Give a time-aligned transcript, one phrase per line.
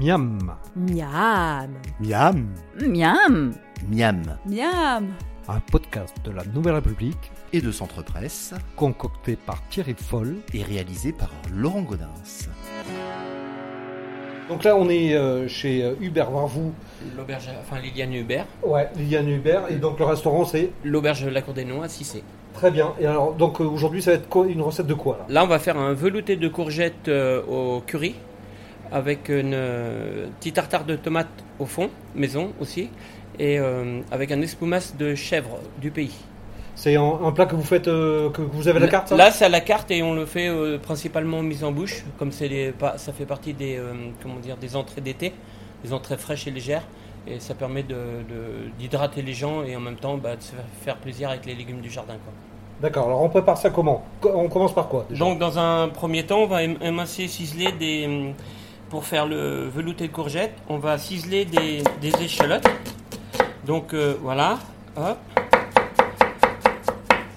[0.00, 1.70] Miam, Miam.
[2.00, 2.46] Miam
[2.80, 3.52] Miam
[3.88, 5.06] Miam Miam
[5.48, 10.36] un podcast de la Nouvelle République et de Centre Presse concocté par Thierry Foll.
[10.52, 12.10] et réalisé par Laurent Godin.
[14.48, 16.72] Donc là, on est euh, chez euh, Hubert Varvou,
[17.16, 21.42] L'auberge, enfin Liliane Hubert, ouais, Liliane Hubert, et donc le restaurant c'est l'auberge de la
[21.42, 22.22] Cour des Noix à Cissé.
[22.54, 22.92] très bien.
[23.00, 25.26] Et alors, donc euh, aujourd'hui, ça va être quoi, une recette de quoi là?
[25.28, 28.14] Là, on va faire un velouté de courgettes euh, au curry
[28.92, 32.88] avec une euh, petite tartare de tomates au fond, maison aussi,
[33.38, 36.14] et euh, avec un espoumasse de chèvre du pays.
[36.74, 39.16] C'est un, plat que vous faites, euh, que vous avez la carte ça?
[39.16, 42.30] Là, c'est à la carte et on le fait euh, principalement mise en bouche, comme
[42.30, 43.80] c'est ça fait partie des,
[44.22, 45.32] comment dire, des entrées d'été,
[45.84, 46.84] des entrées fraîches et légères.
[47.26, 50.52] Et ça permet de- de- d'hydrater les gens et en même temps bah, de se
[50.82, 52.14] faire plaisir avec les légumes du jardin.
[52.14, 52.32] Quoi.
[52.80, 54.04] D'accord, alors on prépare ça comment?
[54.20, 55.18] Co- On commence par quoi déjà?
[55.24, 58.32] Donc, dans un premier temps, on va ém- émincer, ciseler des.
[58.90, 62.66] Pour faire le velouté de courgettes, on va ciseler des, des échalotes.
[63.66, 64.58] Donc, euh, voilà.
[64.96, 65.18] Hop.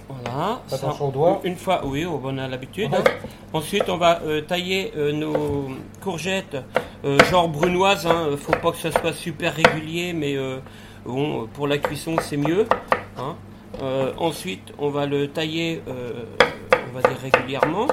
[0.08, 0.62] Voilà.
[0.68, 1.42] Ça- doigts.
[1.44, 2.92] Une fois, oui, on a l'habitude.
[2.92, 3.00] Ouais.
[3.52, 5.68] Ensuite, on va euh, tailler euh, nos
[6.02, 6.56] courgettes,
[7.30, 8.08] genre brunoises.
[8.08, 8.30] Hein.
[8.38, 10.38] Faut pas que ça soit super régulier, mais
[11.06, 12.66] bon, pour la cuisson, c'est mieux.
[13.18, 13.36] hein.
[14.18, 17.88] Ensuite, on va le tailler, on va dire régulièrement.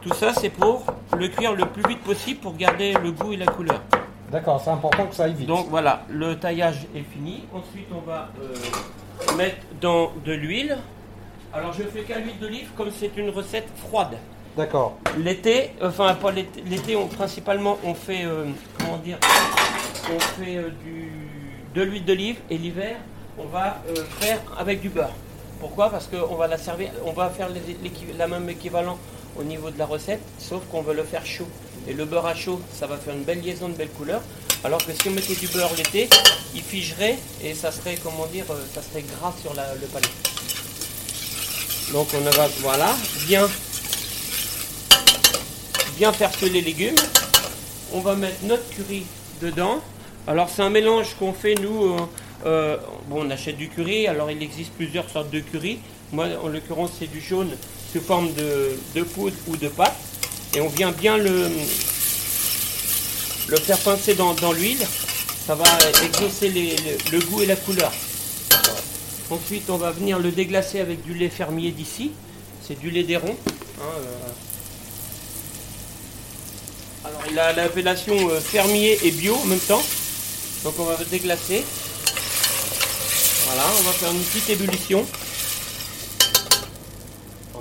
[0.00, 0.84] Tout ça, c'est pour
[1.16, 3.80] le cuire le plus vite possible pour garder le goût et la couleur.
[4.30, 5.46] D'accord, c'est important que ça aille vite.
[5.46, 7.44] Donc voilà, le taillage est fini.
[7.52, 10.76] Ensuite, on va euh, mettre dans de l'huile.
[11.52, 14.16] Alors, je fais qu'à l'huile d'olive, comme c'est une recette froide.
[14.56, 18.46] D'accord, L'été, enfin pas l'été, l'été on, principalement on fait, euh,
[18.78, 19.18] comment dire,
[20.14, 21.12] on fait euh, du,
[21.74, 22.96] de l'huile d'olive et l'hiver
[23.38, 23.82] on va
[24.18, 25.12] faire avec du beurre.
[25.60, 25.90] Pourquoi?
[25.90, 27.76] Parce qu'on va la servir, on va faire les-
[28.16, 28.96] la même équivalent
[29.38, 31.48] au niveau de la recette, sauf qu'on veut le faire chaud.
[31.88, 34.20] Et le beurre à chaud, ça va faire une belle liaison, de belle couleur.
[34.64, 36.08] Alors que si on mettait du beurre l'été,
[36.54, 40.08] il figerait et ça serait, comment dire, euh, ça serait gras sur le palais.
[41.92, 42.94] Donc on va, voilà,
[43.26, 43.48] bien
[45.96, 46.96] bien faire cuire les légumes.
[47.92, 49.04] On va mettre notre curry
[49.40, 49.80] dedans.
[50.26, 51.84] Alors c'est un mélange qu'on fait nous.
[51.84, 51.96] euh,
[52.44, 52.76] euh,
[53.08, 54.06] bon, on achète du curry.
[54.06, 55.78] Alors il existe plusieurs sortes de curry.
[56.12, 57.50] Moi, en l'occurrence, c'est du jaune
[57.92, 59.96] sous forme de, poudre ou de pâte.
[60.54, 61.50] Et on vient bien le,
[63.48, 64.86] le faire pincer dans, l'huile.
[65.46, 65.64] Ça va
[66.04, 66.48] exaucer
[67.12, 67.92] le goût et la couleur.
[69.30, 72.12] Ensuite, on va venir le déglacer avec du lait fermier d'ici.
[72.66, 73.36] C'est du lait d'Héron.
[73.80, 74.28] hein, euh,
[77.04, 79.82] alors il a l'appellation euh, fermier et bio en même temps.
[80.64, 81.64] Donc on va déglacer.
[83.46, 85.06] Voilà, on va faire une petite ébullition.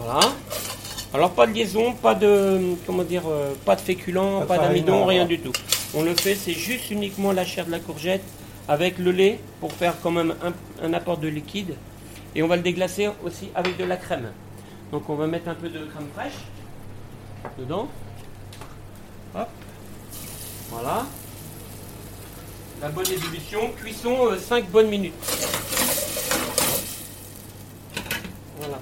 [0.05, 0.19] Voilà.
[1.15, 5.25] Alors pas de liaison, pas de comment dire, euh, pas de féculent, Pas d'amidon, rien
[5.25, 5.53] du tout.
[5.95, 8.23] On le fait, c'est juste uniquement la chair de la courgette
[8.67, 10.53] avec le lait pour faire quand même un,
[10.85, 11.75] un apport de liquide.
[12.35, 14.31] Et on va le déglacer aussi avec de la crème.
[14.91, 16.33] Donc on va mettre un peu de crème fraîche
[17.57, 17.87] dedans.
[19.35, 19.47] Hop.
[20.69, 21.05] Voilà.
[22.81, 23.71] La bonne ébullition.
[23.77, 25.13] Cuisson 5 bonnes minutes.
[28.59, 28.79] Voilà.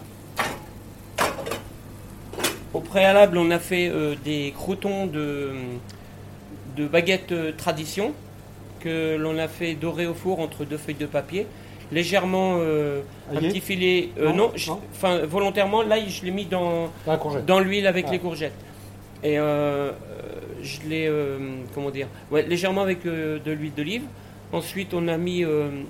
[2.73, 5.49] Au préalable, on a fait euh, des croutons de,
[6.77, 8.13] de baguette euh, tradition
[8.81, 11.47] que l'on a fait dorer au four entre deux feuilles de papier.
[11.91, 13.01] Légèrement euh,
[13.33, 14.09] un petit filet.
[14.35, 14.51] Non,
[14.91, 17.17] enfin volontairement, là je l'ai mis dans, la
[17.47, 18.11] dans l'huile avec Ah.
[18.11, 18.53] les courgettes.
[19.23, 21.09] Et je l'ai,
[21.73, 24.03] comment dire, ouais, légèrement avec de l'huile d'olive.
[24.51, 25.43] Ensuite, on a mis,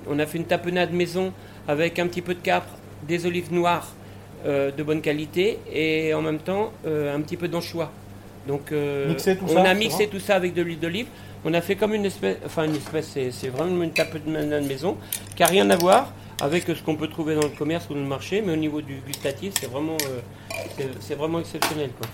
[0.09, 1.33] on a fait une tapenade maison
[1.67, 2.73] avec un petit peu de capre,
[3.07, 3.89] des olives noires
[4.45, 7.91] de bonne qualité et en même temps euh, un petit peu d'anchois.
[8.47, 11.07] Donc, euh, Mixer tout on ça, a mixé tout ça avec de l'huile d'olive.
[11.45, 14.97] On a fait comme une espèce, enfin une espèce, c'est, vraiment une tapenade maison
[15.35, 18.01] qui a rien à voir avec ce qu'on peut trouver dans le commerce ou dans
[18.01, 21.91] le marché, mais au niveau du gustatif, c'est vraiment, euh, c'est, vraiment exceptionnel.
[21.97, 22.07] Quoi.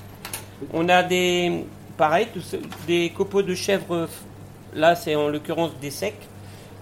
[0.73, 1.63] On a des,
[1.97, 2.27] pareil,
[2.87, 3.93] des copeaux de chèvre.
[3.93, 4.07] euh,
[4.75, 6.13] Là, c'est en l'occurrence des secs.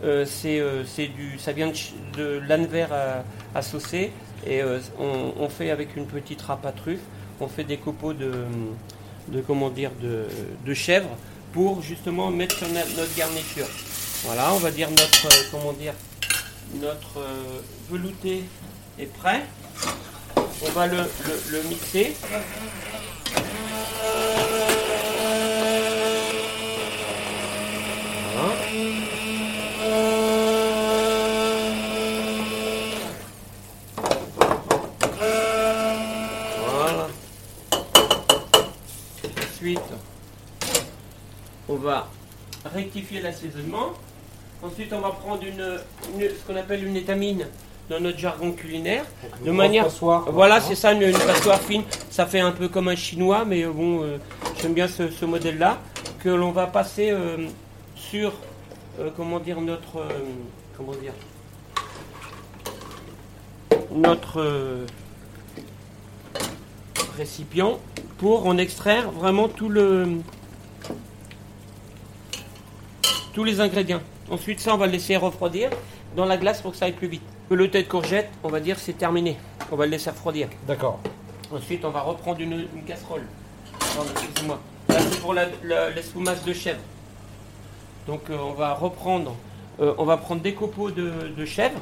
[0.03, 1.73] Euh, c'est, euh, du, ça vient de,
[2.17, 3.23] de l'âne vert à,
[3.57, 4.11] à saucer
[4.45, 6.73] et euh, on, fait avec une petite râpe à.
[7.39, 8.31] On fait des copeaux de,
[9.29, 10.25] de comment dire, de,
[10.65, 11.09] de chèvre
[11.53, 13.67] pour justement mettre sur notre, garniture.
[14.23, 15.93] Voilà, on va dire notre, euh, comment dire,
[16.75, 18.43] notre euh, velouté
[18.99, 19.43] est prêt.
[20.65, 20.97] On va le-
[21.51, 22.15] le mixer.
[28.35, 28.57] Voilà.
[36.69, 37.07] Voilà.
[39.23, 39.79] Ensuite,
[41.69, 42.07] on va
[42.73, 43.93] rectifier l'assaisonnement.
[44.63, 45.79] Ensuite, on va prendre une,
[46.19, 47.45] une- ce qu'on appelle une étamine
[47.89, 49.05] dans notre jargon culinaire.
[49.45, 50.29] De manière- passoire.
[50.31, 51.83] Voilà, c'est ça, une, une passoire fine.
[52.09, 54.17] Ça fait un peu comme un chinois, mais euh, bon, euh,
[54.61, 55.77] j'aime bien ce, ce modèle-là.
[56.23, 57.47] Que l'on va passer euh,
[57.95, 58.33] sur,
[58.99, 60.03] euh, comment dire, notre.
[60.75, 61.13] comment dire
[63.91, 64.85] Notre
[67.17, 67.79] récipient
[68.17, 70.07] pour en extraire vraiment tout le.
[73.37, 74.01] Tous les ingrédients.
[74.31, 75.69] Ensuite, ça, on va le laisser refroidir
[76.15, 77.21] dans la glace pour que ça aille plus vite.
[77.51, 79.37] Le thé de courgette, on va dire, c'est terminé.
[79.71, 80.47] On va le laisser refroidir.
[80.67, 80.99] D'accord.
[81.53, 83.21] Ensuite, on va reprendre une, une casserole.
[83.75, 84.59] Excusez-moi.
[84.89, 86.79] Là, c'est pour l'espumasse de chèvre.
[88.07, 89.35] Donc, euh, on va reprendre,
[89.81, 91.79] euh, on va prendre des copeaux de, de chèvre,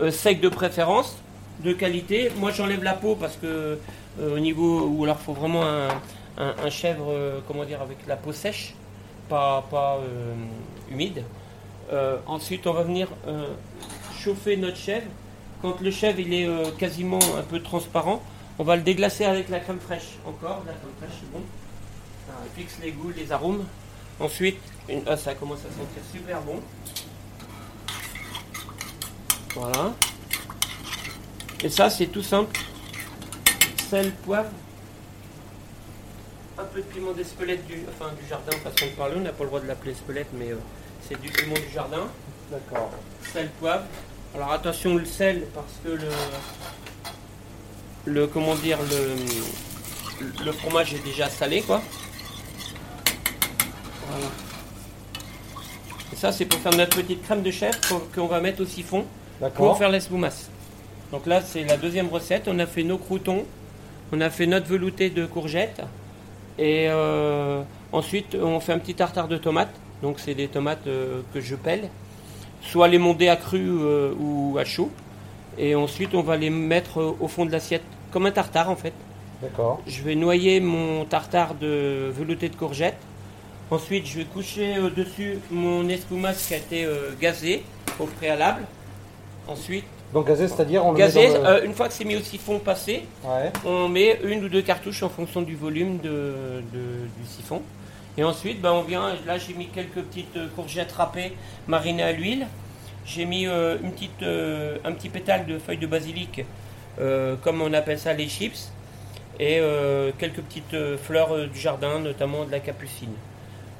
[0.00, 1.18] euh, secs de préférence,
[1.62, 2.30] de qualité.
[2.38, 3.78] Moi, j'enlève la peau parce que
[4.18, 5.88] euh, au niveau où alors, faut vraiment un,
[6.38, 7.12] un- un chèvre,
[7.46, 8.72] comment dire, avec la peau sèche,
[9.28, 9.98] pas, pas
[10.90, 11.24] humide.
[11.92, 13.54] Euh, ensuite, on va venir euh,
[14.18, 15.06] chauffer notre chèvre.
[15.62, 18.22] Quand le chèvre il est euh, quasiment un peu transparent,
[18.58, 20.18] on va le déglacer avec la crème fraîche.
[20.24, 21.42] Encore, la crème fraîche, c'est bon.
[22.26, 23.64] Ça fixe les goûts, les arômes.
[24.18, 24.58] Ensuite,
[25.06, 26.60] ah, ça commence à sentir super bon.
[29.54, 29.94] Voilà.
[31.62, 32.58] Et ça, c'est tout simple.
[33.88, 34.50] Sel, poivre.
[36.58, 39.14] Un peu de piment d'Espelette du, enfin, du jardin, façon de parler.
[39.18, 40.56] On n'a pas le droit de l'appeler Espelette, mais euh,
[41.06, 42.06] c'est du piment du jardin
[42.50, 42.90] D'accord.
[43.32, 43.84] sel, poivre.
[44.34, 46.08] Alors attention le sel parce que le
[48.04, 51.80] le comment dire le le fromage est déjà salé quoi.
[54.08, 54.26] Voilà.
[56.12, 57.78] Et ça c'est pour faire notre petite crème de chèvre
[58.14, 59.04] qu'on- va mettre au siphon
[59.54, 60.50] pour faire l'espumasse.
[61.12, 62.46] Donc là c'est la deuxième recette.
[62.48, 63.44] On a fait nos croutons,
[64.12, 65.80] on a fait notre velouté de courgettes
[66.58, 67.62] et euh,
[67.92, 69.74] ensuite on fait un petit tartare de tomates.
[70.02, 71.88] Donc c'est des tomates euh, que je pèle
[72.62, 74.90] soit les monter à cru euh, ou à chaud.
[75.58, 78.92] Et ensuite, on va les mettre au fond de l'assiette, comme un tartare en fait.
[79.40, 79.80] D'accord.
[79.86, 82.98] Je vais noyer mon tartare de velouté de courgettes.
[83.70, 86.86] Ensuite, je vais coucher dessus mon espumasse qui a été
[87.20, 87.62] gazé
[87.98, 88.64] au préalable.
[89.48, 91.46] Ensuite, Donc gazé, c'est-à-dire on le gazé, met le...
[91.46, 93.52] euh, une fois que c'est mis au siphon passé, Ouais.
[93.64, 97.60] on met une ou deux cartouches en fonction du volume de, de- du siphon.
[98.18, 101.32] Et ensuite, ben, on vient, là j'ai mis quelques petites euh, courgettes râpées
[101.66, 102.46] marinées à l'huile.
[103.04, 106.44] J'ai mis euh, une petite, euh, un petit pétale de feuilles de basilic,
[107.00, 108.70] euh, comme on appelle ça les chips.
[109.38, 109.60] Et
[110.18, 113.12] quelques petites fleurs du jardin, notamment de la capucine.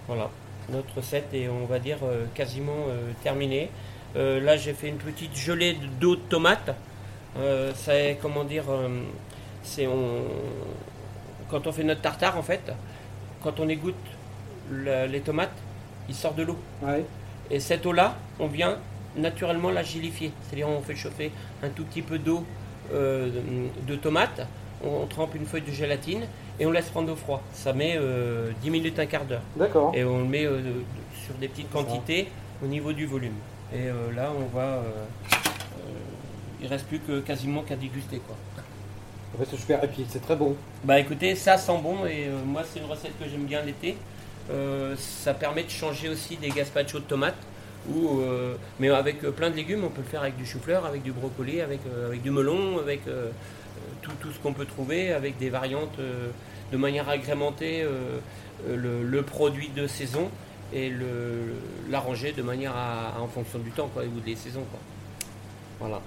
[0.07, 0.29] Voilà,
[0.71, 1.97] notre recette est, on va dire,
[2.35, 2.85] quasiment
[3.23, 3.71] terminée.
[4.17, 6.75] Euh, là j'ai fait une petite gelée de- d'eau de tomate.
[7.39, 8.89] Euh, c'est, comment dire, euh,
[9.63, 10.23] c'est on,
[11.51, 12.73] quand on fait notre tartare en fait,
[13.43, 13.95] quand on égoutte
[14.71, 15.53] le- les tomates,
[16.09, 16.57] il sort de l'eau.
[16.83, 17.05] Ouais.
[17.51, 18.79] Et cette eau-là, on vient
[19.17, 20.33] naturellement la gélifier.
[20.43, 21.31] C'est-à-dire on fait chauffer
[21.63, 22.45] un tout petit peu d'eau
[22.93, 23.29] euh,
[23.87, 24.47] de, tomate,
[24.85, 26.27] on, on trempe une feuille de gélatine
[26.59, 27.43] et on laisse prendre au froid.
[27.53, 29.43] Ça met euh, 10 minutes, un quart d'heure.
[29.57, 29.93] D'accord.
[29.95, 30.61] Et on le met euh,
[31.25, 31.79] sur des petites Ça.
[31.83, 32.29] quantités
[32.65, 33.35] au niveau du volume.
[33.75, 34.65] Et euh, là, on va...
[34.65, 35.05] euh,
[36.61, 38.37] il reste plus que quasiment qu'à déguster quoi.
[39.35, 39.85] En fait, c'est super.
[39.85, 40.57] Et puis c'est très bon.
[40.85, 43.97] Bah écoutez, ça sent bon et euh, moi c'est une recette que j'aime bien l'été.
[44.97, 47.35] Ça permet de changer aussi des gazpachos de tomates.
[47.89, 51.05] Ou, euh, mais avec plein de légumes, on peut le faire avec du chou-fleur, avec
[51.05, 53.31] du brocoli, avec, euh, avec du melon, avec euh,
[54.03, 55.99] tout, tout ce qu'on peut trouver, avec des variantes
[56.73, 57.87] de manière agrémentée,
[58.69, 60.31] le, le produit de saison
[60.73, 60.93] et
[61.91, 64.65] l'arranger de manière à, à- en fonction du temps quoi, ou des saisons.
[64.71, 64.81] Quoi.
[65.81, 66.01] Voilà.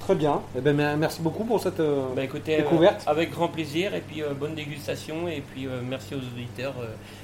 [0.00, 0.40] Très bien.
[0.56, 1.78] Eh ben, mer- merci beaucoup pour cette.
[1.80, 3.02] euh, Bah écoutez, euh, Découverte.
[3.06, 6.74] avec grand plaisir et puis euh, bonne dégustation et puis merci aux auditeurs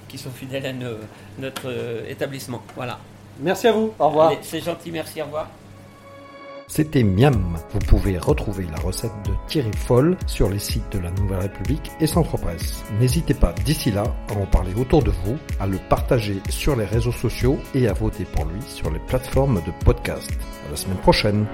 [0.09, 0.99] qui sont fidèles à nos-
[1.38, 1.73] notre
[2.09, 2.62] établissement.
[2.76, 2.99] Voilà.
[3.40, 3.93] Merci à vous.
[3.99, 4.33] Au revoir.
[4.43, 5.49] C'est gentil, merci, au revoir.
[6.68, 7.56] C'était Miam.
[7.70, 11.92] Vous pouvez retrouver la recette de Thierry Foll sur les sites de la Nouvelle République
[12.00, 12.82] et Centre Presse.
[13.00, 16.85] N'hésitez pas d'ici là à en parler autour de vous, à le partager sur les
[16.85, 20.30] réseaux sociaux et à voter pour lui sur les plateformes de podcast.
[20.66, 21.46] À la semaine prochaine.